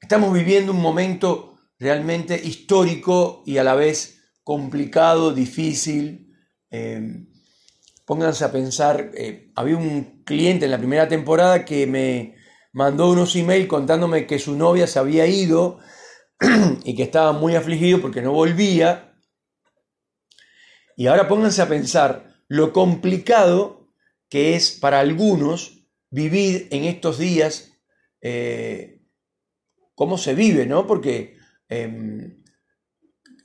estamos 0.01 0.33
viviendo 0.33 0.73
un 0.73 0.81
momento 0.81 1.59
realmente 1.79 2.41
histórico 2.43 3.43
y 3.45 3.59
a 3.59 3.65
la 3.65 3.75
vez 3.75 4.23
complicado, 4.43 5.35
difícil. 5.35 6.35
Eh, 6.71 7.27
pónganse 8.07 8.45
a 8.45 8.51
pensar, 8.51 9.11
eh, 9.15 9.53
había 9.55 9.77
un 9.77 10.23
cliente 10.25 10.65
en 10.65 10.71
la 10.71 10.79
primera 10.79 11.09
temporada 11.09 11.67
que 11.67 11.87
me 11.87 12.37
mandó 12.73 13.11
unos 13.11 13.37
emails 13.37 13.69
contándome 13.69 14.27
que 14.27 14.39
su 14.39 14.57
novia 14.57 14.87
se 14.87 14.99
había 14.99 15.27
ido 15.27 15.79
y 16.85 16.97
que 16.97 17.03
estaba 17.03 17.33
muy 17.33 17.55
afligido 17.55 18.01
porque 18.01 18.23
no 18.23 18.33
volvía 18.33 19.08
y 20.99 21.07
ahora 21.07 21.29
pónganse 21.29 21.63
a 21.63 21.69
pensar 21.69 22.35
lo 22.49 22.73
complicado 22.73 23.89
que 24.29 24.57
es 24.57 24.73
para 24.73 24.99
algunos 24.99 25.87
vivir 26.11 26.67
en 26.73 26.87
estos 26.87 27.19
días, 27.19 27.71
eh, 28.21 29.01
cómo 29.95 30.19
se 30.19 30.35
vive, 30.35 30.67
¿no? 30.67 30.89
Porque 30.89 31.37
em, 31.69 32.43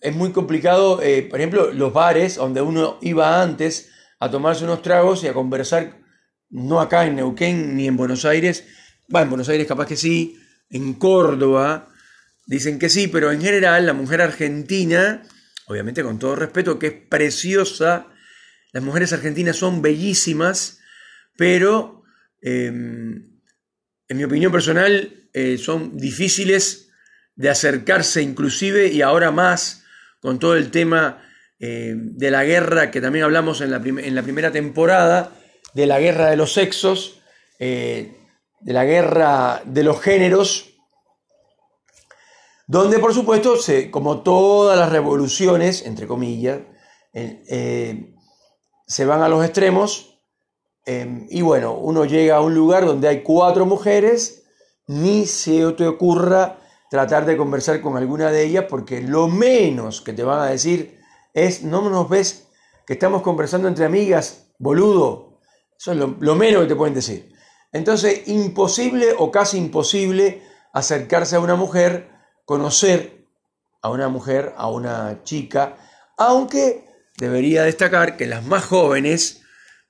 es 0.02 0.16
muy 0.16 0.32
complicado, 0.32 1.00
eh, 1.04 1.28
por 1.30 1.40
ejemplo, 1.40 1.72
los 1.72 1.94
bares 1.94 2.38
donde 2.38 2.64
uno 2.64 2.98
iba 3.04 3.44
antes 3.44 3.92
a 4.20 4.32
tomarse 4.32 4.64
unos 4.64 4.82
tragos 4.82 5.24
y 5.24 5.28
a 5.28 5.34
conversar, 5.34 6.00
no 6.50 6.82
acá 6.82 7.06
en 7.06 7.18
Neuquén 7.18 7.76
ni 7.76 7.86
en 7.86 7.98
Buenos 7.98 8.26
Aires, 8.26 8.64
va, 9.16 9.22
en 9.22 9.30
Buenos 9.30 9.48
Aires 9.50 9.68
capaz 9.68 9.86
que 9.86 9.96
sí, 9.96 10.40
en 10.72 10.96
Córdoba, 10.96 11.88
dicen 12.48 12.80
que 12.80 12.90
sí, 12.90 13.08
pero 13.08 13.32
en 13.32 13.42
general 13.42 13.86
la 13.86 13.94
mujer 13.94 14.24
argentina 14.24 15.22
obviamente 15.68 16.04
con 16.04 16.20
todo 16.20 16.36
respeto, 16.36 16.80
que 16.80 16.88
es 16.88 16.94
preciosa. 16.94 18.08
Las 18.72 18.84
mujeres 18.84 19.14
argentinas 19.14 19.56
son 19.56 19.82
bellísimas, 19.82 20.80
pero 21.38 22.04
em, 22.42 23.40
en 24.08 24.18
mi 24.18 24.24
opinión 24.24 24.52
personal 24.52 25.30
eh, 25.34 25.58
son 25.58 25.98
difíciles 25.98 26.92
de 27.36 27.50
acercarse 27.50 28.22
inclusive 28.22 28.88
y 28.88 29.02
ahora 29.02 29.32
más 29.32 29.86
con 30.20 30.40
todo 30.40 30.56
el 30.56 30.72
tema 30.72 31.24
em, 31.60 32.16
de 32.16 32.32
la 32.32 32.44
guerra 32.44 32.92
que 32.92 33.02
también 33.02 33.26
hablamos 33.26 33.62
en 33.62 33.72
la, 33.72 33.82
primera 33.82 34.52
temporada, 34.52 35.32
de 35.74 35.88
la 35.88 36.00
guerra 36.00 36.30
de 36.30 36.38
los 36.38 36.54
sexos, 36.54 37.22
eh, 37.60 38.14
de 38.60 38.74
la 38.74 38.86
guerra 38.86 39.62
de 39.66 39.84
los 39.84 40.02
géneros, 40.02 40.73
donde 42.68 43.00
por 43.00 43.14
supuesto, 43.14 43.58
se, 43.58 43.92
como 43.92 44.22
todas 44.22 44.78
las 44.78 44.92
revoluciones, 44.92 45.86
entre 45.86 46.08
comillas, 46.08 46.62
eh, 47.14 48.14
se 48.88 49.06
van 49.06 49.22
a 49.22 49.30
los 49.30 49.44
extremos 49.44 50.20
em, 50.86 51.28
y 51.30 51.42
bueno, 51.42 51.74
uno 51.74 52.06
llega 52.06 52.38
a 52.38 52.42
un 52.42 52.56
lugar 52.56 52.86
donde 52.86 53.08
hay 53.08 53.24
cuatro 53.24 53.66
mujeres, 53.66 54.44
ni 54.88 55.26
se 55.26 55.72
te 55.74 55.88
ocurra 55.88 56.60
tratar 56.90 57.26
de 57.26 57.38
conversar 57.38 57.82
con 57.82 57.98
alguna 57.98 58.32
de 58.32 58.44
ellas 58.44 58.66
porque 58.70 59.02
lo 59.02 59.28
menos 59.28 60.02
que 60.02 60.14
te 60.14 60.24
van 60.24 60.40
a 60.40 60.46
decir 60.46 61.00
es, 61.34 61.64
no 61.64 61.90
nos 61.90 62.10
ves 62.10 62.48
que 62.86 62.94
estamos 62.94 63.22
conversando 63.22 63.68
entre 63.68 63.86
amigas, 63.86 64.52
boludo. 64.60 65.40
Eso 65.78 65.92
es 65.92 65.98
lo, 65.98 66.16
lo 66.20 66.36
menos 66.36 66.64
que 66.64 66.68
te 66.68 66.76
pueden 66.76 66.94
decir. 66.94 67.34
Entonces, 67.72 68.28
imposible 68.28 69.16
o 69.18 69.32
casi 69.32 69.58
imposible 69.58 70.44
acercarse 70.74 71.36
a 71.36 71.40
una 71.40 71.56
mujer 71.56 72.13
conocer 72.46 73.28
a 73.82 73.90
una 73.90 74.08
mujer, 74.10 74.54
a 74.58 74.70
una 74.70 75.24
chica, 75.24 75.78
aunque 76.18 76.86
debería 77.18 77.64
destacar 77.64 78.18
que 78.18 78.28
las 78.28 78.44
más 78.44 78.64
jóvenes, 78.66 79.42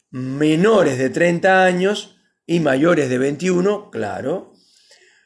menores 0.09 0.97
de 0.97 1.09
30 1.09 1.63
años 1.63 2.17
y 2.45 2.59
mayores 2.59 3.09
de 3.09 3.17
21, 3.17 3.89
claro, 3.91 4.53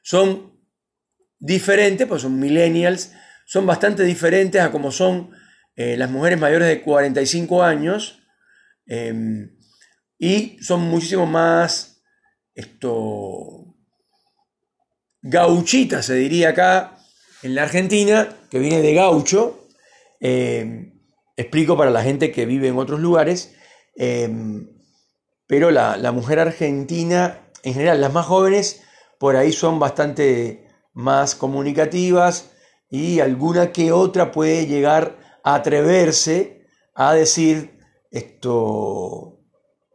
son 0.03 0.57
diferentes, 1.39 2.07
pues 2.07 2.21
son 2.21 2.39
millennials, 2.39 3.13
son 3.45 3.65
bastante 3.65 4.03
diferentes 4.03 4.61
a 4.61 4.71
como 4.71 4.91
son 4.91 5.31
eh, 5.75 5.95
las 5.95 6.09
mujeres 6.09 6.39
mayores 6.39 6.67
de 6.67 6.81
45 6.81 7.63
años 7.63 8.23
em, 8.85 9.57
y 10.17 10.57
son 10.61 10.81
muchísimo 10.81 11.25
más 11.25 12.01
esto 12.55 13.75
gauchitas 15.21 16.07
se 16.07 16.15
diría 16.15 16.49
acá 16.49 16.96
en 17.47 17.55
la 17.55 17.63
Argentina 17.63 18.37
que 18.49 18.59
viene 18.59 18.81
de 18.81 18.93
gaucho 18.93 19.67
em, 20.19 20.99
explico 21.37 21.77
para 21.77 21.91
la 21.91 22.03
gente 22.03 22.31
que 22.31 22.45
vive 22.45 22.67
en 22.67 22.77
otros 22.77 22.99
lugares 22.99 23.55
em, 23.95 24.69
pero 25.47 25.71
la, 25.71 25.95
la 25.95 26.11
mujer 26.11 26.39
argentina 26.39 27.49
en 27.63 27.73
general 27.73 28.01
las 28.01 28.11
más 28.11 28.25
jóvenes 28.25 28.81
por 29.17 29.37
ahí 29.37 29.53
son 29.53 29.79
bastante 29.79 30.67
más 30.93 31.35
comunicativas 31.35 32.51
y 32.89 33.21
alguna 33.21 33.71
que 33.71 33.93
otra 33.93 34.31
puede 34.31 34.67
llegar 34.67 35.17
a 35.43 35.55
atreverse 35.55 36.65
a 36.95 37.13
decir 37.13 37.79
esto, 38.11 39.39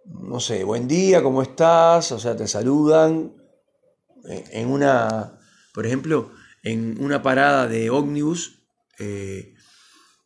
no 0.05 0.41
sé, 0.41 0.65
buen 0.65 0.87
día, 0.89 1.23
¿cómo 1.23 1.43
estás? 1.43 2.13
O 2.13 2.19
sea, 2.19 2.37
te 2.37 2.47
saludan 2.47 3.35
en 4.25 4.71
una, 4.71 5.39
por 5.75 5.87
ejemplo, 5.87 6.31
en 6.63 7.03
una 7.03 7.23
parada 7.23 7.67
de 7.67 7.91
ómnibus 7.91 8.63
eh, 8.99 9.55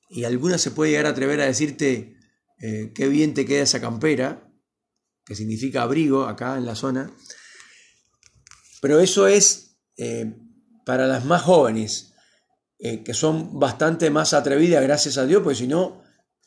y 0.08 0.24
alguna 0.24 0.58
se 0.58 0.70
puede 0.70 0.90
llegar 0.90 1.06
a 1.06 1.10
atrever 1.10 1.40
a 1.40 1.46
decirte 1.46 2.16
eh, 2.60 2.92
qué 2.94 3.08
bien 3.08 3.34
te 3.34 3.44
queda 3.46 3.62
esa 3.62 3.80
campera, 3.80 4.48
que 5.24 5.34
significa 5.34 5.82
abrigo 5.82 6.24
acá 6.24 6.56
en 6.56 6.66
la 6.66 6.74
zona, 6.74 7.10
pero 8.80 9.00
eso 9.00 9.26
es 9.26 9.78
eh, 9.96 10.34
para 10.84 11.06
las 11.06 11.24
más 11.24 11.42
jóvenes, 11.42 12.12
que 12.78 13.14
son 13.14 13.58
bastante 13.58 14.10
más 14.10 14.34
atrevidas, 14.34 14.82
gracias 14.82 15.16
a 15.16 15.24
Dios, 15.24 15.42
porque 15.42 15.58
si 15.58 15.66
no, 15.66 16.02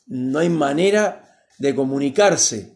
no 0.06 0.38
hay 0.38 0.48
manera 0.48 1.44
de 1.58 1.74
comunicarse, 1.74 2.72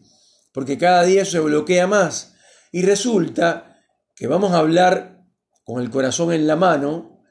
porque 0.53 0.77
cada 0.77 1.03
día 1.03 1.23
se 1.23 1.39
bloquea 1.39 1.87
más. 1.87 2.35
Y 2.73 2.81
resulta 2.81 3.81
que 4.13 4.27
vamos 4.27 4.51
a 4.51 4.57
hablar 4.57 5.14
con 5.65 5.81
el 5.81 5.89
corazón 5.89 6.31
en 6.31 6.47
la 6.47 6.55
mano, 6.55 7.21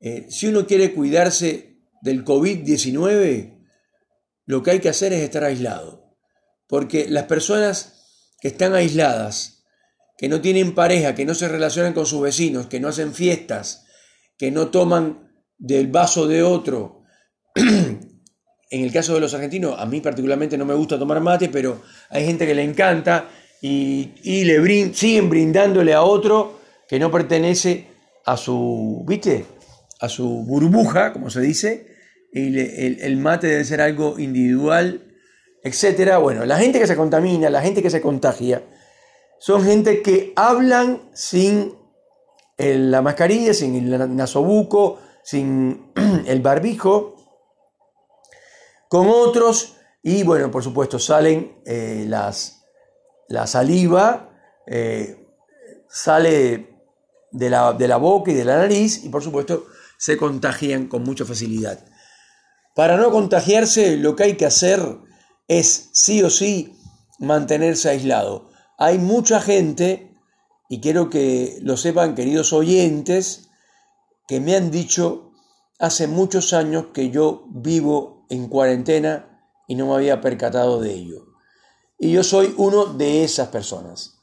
eh, 0.00 0.26
si 0.30 0.48
uno 0.48 0.66
quiere 0.66 0.92
cuidarse 0.92 1.78
del 2.00 2.24
COVID-19, 2.24 3.64
lo 4.46 4.62
que 4.62 4.72
hay 4.72 4.80
que 4.80 4.88
hacer 4.88 5.12
es 5.12 5.20
estar 5.20 5.44
aislado, 5.44 6.16
porque 6.66 7.06
las 7.08 7.24
personas 7.24 8.34
que 8.40 8.48
están 8.48 8.74
aisladas, 8.74 9.64
que 10.18 10.28
no 10.28 10.40
tienen 10.40 10.74
pareja, 10.74 11.14
que 11.14 11.24
no 11.24 11.34
se 11.34 11.48
relacionan 11.48 11.92
con 11.92 12.06
sus 12.06 12.22
vecinos, 12.22 12.66
que 12.66 12.80
no 12.80 12.88
hacen 12.88 13.14
fiestas, 13.14 13.86
que 14.36 14.50
no 14.50 14.68
toman 14.68 15.30
del 15.58 15.86
vaso 15.86 16.26
de 16.26 16.42
otro. 16.42 17.02
en 17.54 18.10
el 18.70 18.92
caso 18.92 19.14
de 19.14 19.20
los 19.20 19.34
argentinos, 19.34 19.78
a 19.78 19.86
mí 19.86 20.00
particularmente 20.00 20.56
no 20.56 20.64
me 20.64 20.74
gusta 20.74 20.98
tomar 20.98 21.20
mate, 21.20 21.50
pero 21.50 21.82
hay 22.08 22.24
gente 22.24 22.46
que 22.46 22.54
le 22.54 22.64
encanta 22.64 23.28
y, 23.60 24.44
le 24.44 24.94
siguen 24.94 25.28
brindándole 25.28 25.92
a 25.92 26.02
otro 26.02 26.61
que 26.88 26.98
no 26.98 27.10
pertenece 27.10 27.88
a 28.24 28.36
su, 28.36 29.04
¿viste? 29.06 29.46
A 30.00 30.08
su 30.08 30.44
burbuja, 30.44 31.12
como 31.12 31.30
se 31.30 31.40
dice, 31.40 31.86
y 32.32 32.58
el, 32.58 33.00
el 33.00 33.16
mate 33.16 33.46
debe 33.46 33.64
ser 33.64 33.80
algo 33.80 34.18
individual, 34.18 35.02
etcétera. 35.62 36.18
Bueno, 36.18 36.44
la 36.44 36.58
gente 36.58 36.78
que 36.78 36.86
se 36.86 36.96
contamina, 36.96 37.50
la 37.50 37.62
gente 37.62 37.82
que 37.82 37.90
se 37.90 38.00
contagia, 38.00 38.62
son 39.38 39.64
gente 39.64 40.02
que 40.02 40.32
hablan 40.36 41.10
sin 41.14 41.74
la 42.58 43.02
mascarilla, 43.02 43.54
sin 43.54 43.74
el 43.74 44.16
nasobuco, 44.16 45.00
sin 45.22 45.92
el 46.26 46.40
barbijo, 46.40 47.16
con 48.88 49.08
otros 49.08 49.76
y 50.02 50.24
bueno, 50.24 50.50
por 50.50 50.62
supuesto 50.62 50.98
salen 50.98 51.62
eh, 51.64 52.04
las, 52.08 52.64
la 53.28 53.46
saliva, 53.46 54.30
eh, 54.66 55.28
sale 55.88 56.71
de 57.32 57.50
la, 57.50 57.72
de 57.72 57.88
la 57.88 57.96
boca 57.96 58.30
y 58.30 58.34
de 58.34 58.44
la 58.44 58.58
nariz 58.58 59.04
y 59.04 59.08
por 59.08 59.22
supuesto 59.22 59.66
se 59.98 60.16
contagian 60.16 60.86
con 60.86 61.02
mucha 61.02 61.24
facilidad. 61.24 61.84
Para 62.74 62.96
no 62.96 63.10
contagiarse 63.10 63.96
lo 63.96 64.16
que 64.16 64.24
hay 64.24 64.36
que 64.36 64.46
hacer 64.46 64.98
es 65.48 65.90
sí 65.92 66.22
o 66.22 66.30
sí 66.30 66.78
mantenerse 67.18 67.88
aislado 67.90 68.52
hay 68.82 68.98
mucha 68.98 69.40
gente, 69.40 70.18
y 70.68 70.80
quiero 70.80 71.08
que 71.08 71.58
lo 71.62 71.76
sepan 71.76 72.16
queridos 72.16 72.52
oyentes, 72.52 73.48
que 74.26 74.40
me 74.40 74.56
han 74.56 74.72
dicho 74.72 75.30
hace 75.78 76.08
muchos 76.08 76.52
años 76.52 76.86
que 76.92 77.10
yo 77.10 77.44
vivo 77.50 78.26
en 78.28 78.48
cuarentena 78.48 79.46
y 79.68 79.76
no 79.76 79.86
me 79.86 79.94
había 79.94 80.20
percatado 80.20 80.80
de 80.80 80.94
ello. 80.94 81.26
Y 81.96 82.10
yo 82.10 82.24
soy 82.24 82.54
uno 82.56 82.86
de 82.86 83.22
esas 83.22 83.48
personas. 83.48 84.20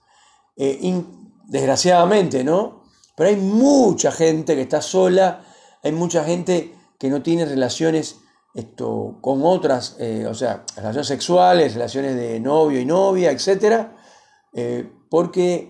Eh, 0.58 1.06
desgraciadamente, 1.48 2.44
¿no? 2.44 2.79
Pero 3.20 3.32
hay 3.32 3.36
mucha 3.36 4.14
gente 4.14 4.56
que 4.56 4.62
está 4.62 4.82
sola, 4.82 5.44
hay 5.84 5.92
mucha 5.92 6.24
gente 6.24 6.74
que 6.98 7.10
no 7.10 7.22
tiene 7.22 7.44
relaciones 7.44 8.22
esto, 8.54 9.18
con 9.20 9.42
otras, 9.44 9.98
eh, 10.00 10.26
o 10.26 10.34
sea, 10.34 10.64
relaciones 10.78 11.08
sexuales, 11.08 11.74
relaciones 11.74 12.16
de 12.16 12.40
novio 12.40 12.80
y 12.80 12.86
novia, 12.86 13.32
etcétera, 13.32 13.98
eh, 14.54 14.90
porque 15.10 15.70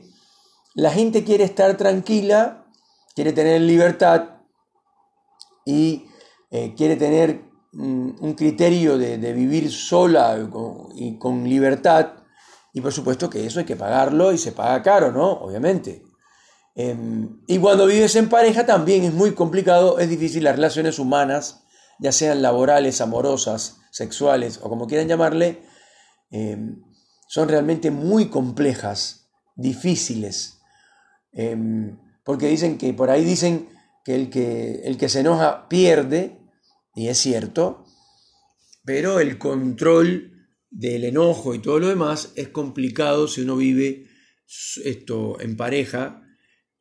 la 0.75 0.91
gente 0.91 1.23
quiere 1.23 1.43
estar 1.43 1.75
tranquila, 1.75 2.67
quiere 3.15 3.33
tener 3.33 3.61
libertad 3.61 4.25
y 5.65 6.05
eh, 6.51 6.75
quiere 6.77 6.97
tener 6.97 7.45
mm, 7.71 8.11
un 8.21 8.33
criterio 8.35 8.95
de, 8.95 9.33
vivir 9.33 9.71
sola 9.71 10.37
y 10.93 11.17
con 11.17 11.49
libertad. 11.49 12.13
Y 12.75 12.81
por 12.81 12.93
supuesto 12.93 13.27
que 13.27 13.43
eso 13.43 13.57
hay 13.57 13.65
que 13.65 13.75
pagarlo 13.75 14.31
y 14.31 14.37
se 14.37 14.51
paga 14.51 14.83
caro, 14.83 15.11
¿no? 15.11 15.31
Obviamente. 15.31 16.08
Em, 16.81 17.41
y 17.45 17.57
cuando 17.57 17.85
vives 17.87 18.15
en 18.15 18.29
pareja 18.29 18.65
también 18.65 19.03
es 19.03 19.13
muy 19.13 19.33
complicado, 19.33 19.99
es 19.99 20.09
difícil 20.09 20.45
las 20.45 20.55
relaciones 20.55 20.97
humanas, 20.97 21.65
ya 21.99 22.13
sean 22.13 22.41
laborales, 22.41 23.01
amorosas, 23.01 23.81
sexuales 23.91 24.61
o 24.63 24.69
como 24.69 24.87
quieran 24.87 25.09
llamarle, 25.09 25.59
em, 26.31 26.81
son 27.27 27.49
realmente 27.49 27.91
muy 27.91 28.29
complejas, 28.29 29.29
difíciles, 29.57 30.61
em, 31.33 31.99
porque 32.23 32.47
dicen 32.47 32.77
que 32.77 32.93
por 32.93 33.09
ahí 33.09 33.25
dicen 33.25 33.67
que 34.05 34.15
el, 34.15 34.29
que 34.29 34.75
el 34.85 34.97
que 34.97 35.09
se 35.09 35.19
enoja 35.19 35.67
pierde, 35.67 36.39
y 36.95 37.09
es 37.09 37.17
cierto, 37.17 37.83
pero 38.85 39.19
el 39.19 39.37
control 39.37 40.47
del 40.69 41.03
enojo 41.03 41.53
y 41.53 41.59
todo 41.59 41.79
lo 41.79 41.89
demás 41.89 42.31
es 42.37 42.47
complicado 42.47 43.27
si 43.27 43.41
uno 43.41 43.57
vive 43.57 44.07
esto 44.85 45.41
en 45.41 45.57
pareja, 45.57 46.23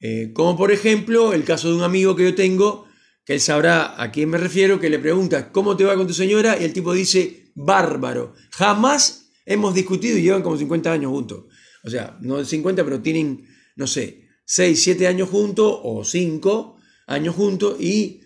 eh, 0.01 0.33
como 0.33 0.57
por 0.57 0.71
ejemplo 0.73 1.33
el 1.33 1.45
caso 1.45 1.69
de 1.69 1.75
un 1.75 1.83
amigo 1.83 2.15
que 2.15 2.25
yo 2.25 2.35
tengo, 2.35 2.87
que 3.25 3.35
él 3.35 3.41
sabrá 3.41 4.01
a 4.01 4.11
quién 4.11 4.31
me 4.31 4.39
refiero, 4.39 4.81
que 4.81 4.91
le 4.91 4.99
pregunta, 4.99 5.53
¿cómo 5.53 5.77
te 5.77 5.85
va 5.85 5.97
con 5.97 6.07
tu 6.07 6.15
señora? 6.15 6.57
Y 6.59 6.65
el 6.65 6.73
tipo 6.73 6.93
dice, 6.93 7.53
bárbaro, 7.55 8.35
jamás 8.51 9.31
hemos 9.45 9.75
discutido 9.75 10.17
y 10.17 10.23
llevan 10.23 10.43
como 10.43 10.57
50 10.57 10.93
años 10.93 11.11
juntos. 11.11 11.45
O 11.85 11.91
sea, 11.91 12.17
no 12.21 12.45
50, 12.45 12.85
pero 12.85 13.01
tienen, 13.03 13.47
no 13.77 13.87
sé, 13.87 14.29
6, 14.45 14.83
7 14.83 15.07
años 15.07 15.29
juntos 15.29 15.79
o 15.83 16.05
5 16.05 16.77
años 17.07 17.35
juntos 17.35 17.81
y 17.81 18.23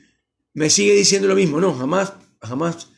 me 0.55 0.71
sigue 0.71 0.95
diciendo 0.95 1.29
lo 1.29 1.35
mismo. 1.35 1.61
No, 1.61 1.75
jamás, 1.75 2.13
jamás 2.41 2.89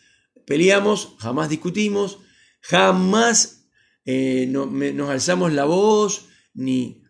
peleamos, 0.47 1.15
jamás 1.19 1.49
discutimos, 1.49 2.19
jamás 2.61 3.67
eh, 4.05 4.47
nos 4.49 5.11
alzamos 5.11 5.53
la 5.53 5.65
voz, 5.65 6.27
ni... 6.55 7.03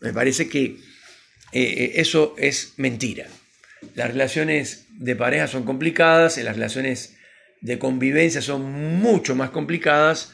Me 0.00 0.12
parece 0.12 0.48
que 0.48 0.80
eh, 1.52 1.92
eso 1.96 2.34
es 2.38 2.74
mentira. 2.76 3.26
Las 3.94 4.08
relaciones 4.08 4.86
de 4.90 5.16
pareja 5.16 5.46
son 5.46 5.64
complicadas, 5.64 6.38
las 6.38 6.54
relaciones 6.56 7.16
de 7.60 7.78
convivencia 7.78 8.40
son 8.40 8.98
mucho 9.00 9.34
más 9.34 9.50
complicadas 9.50 10.32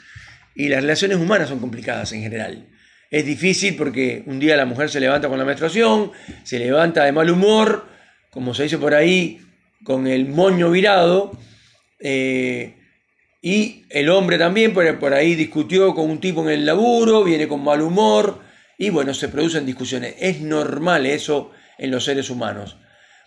y 0.55 0.69
las 0.69 0.83
relaciones 0.83 1.19
humanas 1.19 1.49
son 1.49 1.61
complicadas 1.61 2.13
en 2.13 2.23
general. 2.23 2.69
Es 3.11 3.25
difícil 3.25 3.77
porque 3.77 4.23
un 4.27 4.39
día 4.39 4.57
la 4.57 4.67
mujer 4.67 4.91
se 4.91 5.01
levanta 5.01 5.29
con 5.29 5.39
la 5.39 5.45
menstruación, 5.45 6.13
se 6.45 6.59
levanta 6.59 7.05
de 7.05 7.13
mal 7.13 7.31
humor, 7.31 7.87
como 8.31 8.55
se 8.55 8.65
dice 8.65 8.79
por 8.79 8.95
ahí, 8.95 9.41
con 9.83 10.07
el 10.07 10.27
moño 10.27 10.71
virado, 10.71 11.33
eh, 12.01 12.75
y 13.41 13.85
el 13.89 14.11
hombre 14.11 14.37
también 14.37 14.75
por, 14.75 14.99
por 14.99 15.15
ahí 15.15 15.35
discutió 15.35 15.95
con 15.95 16.11
un 16.11 16.21
tipo 16.21 16.43
en 16.43 16.51
el 16.51 16.67
laburo, 16.67 17.25
viene 17.25 17.49
con 17.49 17.65
mal 17.65 17.81
humor, 17.81 18.41
y 18.79 18.91
bueno, 18.91 19.13
se 19.13 19.29
producen 19.29 19.67
discusiones. 19.67 20.15
Es 20.21 20.41
normal 20.41 21.05
eso 21.05 21.51
en 21.77 21.91
los 21.91 22.05
seres 22.05 22.31
humanos. 22.31 22.77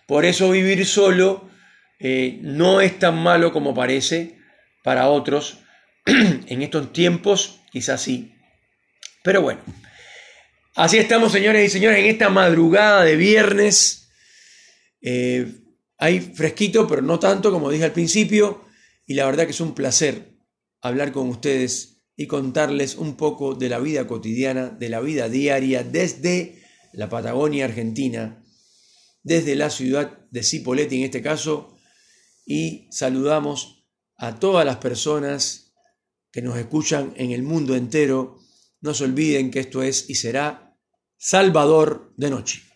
Por 0.07 0.25
eso 0.25 0.49
vivir 0.49 0.85
solo 0.85 1.49
eh, 1.99 2.39
no 2.41 2.81
es 2.81 2.97
tan 2.97 3.17
malo 3.17 3.51
como 3.51 3.75
parece 3.75 4.39
para 4.83 5.09
otros, 5.09 5.59
en 6.05 6.61
estos 6.61 6.91
tiempos 6.93 7.61
quizás 7.71 8.01
sí. 8.01 8.33
Pero 9.23 9.41
bueno, 9.41 9.61
así 10.75 10.97
estamos 10.97 11.33
señores 11.33 11.67
y 11.67 11.69
señores 11.69 11.99
en 11.99 12.05
esta 12.05 12.29
madrugada 12.29 13.03
de 13.03 13.17
viernes. 13.17 14.09
Eh, 15.01 15.47
hay 15.97 16.21
fresquito, 16.21 16.87
pero 16.87 17.01
no 17.01 17.19
tanto 17.19 17.51
como 17.51 17.69
dije 17.69 17.83
al 17.83 17.91
principio, 17.91 18.65
y 19.05 19.13
la 19.13 19.25
verdad 19.25 19.45
que 19.45 19.51
es 19.51 19.61
un 19.61 19.75
placer 19.75 20.29
hablar 20.81 21.11
con 21.11 21.29
ustedes 21.29 22.00
y 22.21 22.27
contarles 22.27 22.97
un 22.97 23.15
poco 23.15 23.55
de 23.55 23.67
la 23.67 23.79
vida 23.79 24.05
cotidiana, 24.05 24.69
de 24.69 24.89
la 24.89 24.99
vida 24.99 25.27
diaria 25.27 25.83
desde 25.83 26.61
la 26.93 27.09
Patagonia 27.09 27.65
Argentina, 27.65 28.45
desde 29.23 29.55
la 29.55 29.71
ciudad 29.71 30.19
de 30.29 30.43
Cipolletti 30.43 30.97
en 30.97 31.05
este 31.05 31.23
caso, 31.23 31.79
y 32.45 32.87
saludamos 32.91 33.87
a 34.17 34.37
todas 34.39 34.67
las 34.67 34.77
personas 34.77 35.73
que 36.31 36.43
nos 36.43 36.59
escuchan 36.59 37.11
en 37.17 37.31
el 37.31 37.41
mundo 37.41 37.75
entero. 37.75 38.37
No 38.81 38.93
se 38.93 39.05
olviden 39.05 39.49
que 39.49 39.61
esto 39.61 39.81
es 39.81 40.07
y 40.07 40.13
será 40.13 40.77
Salvador 41.17 42.13
de 42.17 42.29
Noche. 42.29 42.70